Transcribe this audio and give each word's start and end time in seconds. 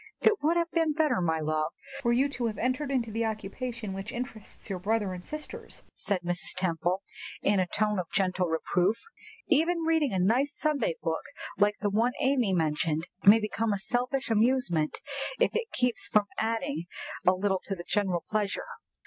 "It 0.19 0.41
would 0.41 0.57
have 0.57 0.71
been 0.71 0.93
better, 0.93 1.21
my 1.21 1.39
love, 1.39 1.73
for 2.01 2.11
you 2.11 2.27
to 2.29 2.47
have 2.47 2.57
entered 2.57 2.89
into 2.89 3.11
the 3.11 3.23
occupation 3.23 3.93
which 3.93 4.11
interests 4.11 4.67
your 4.67 4.79
brothers 4.79 5.11
and 5.13 5.23
sisters," 5.23 5.83
said 5.93 6.21
Mrs. 6.23 6.55
Temple, 6.57 7.03
in 7.43 7.59
a 7.59 7.67
tone 7.67 7.99
of 7.99 8.07
gentle 8.11 8.47
reproof. 8.47 8.97
"Even 9.47 9.81
reading 9.83 10.11
a 10.11 10.17
nice 10.17 10.57
Sunday 10.57 10.95
book 11.03 11.21
like 11.59 11.75
the 11.81 11.91
one 11.91 12.13
Amy 12.19 12.51
mentioned 12.51 13.05
may 13.25 13.39
become 13.39 13.73
a 13.73 13.77
selfish 13.77 14.31
amusement, 14.31 15.01
if 15.39 15.51
it 15.55 15.71
keeps 15.71 16.05
us 16.07 16.09
from 16.11 16.25
adding 16.39 16.85
a 17.27 17.33
little 17.33 17.61
to 17.65 17.75
the 17.75 17.85
general 17.87 18.23
pleasure." 18.27 18.65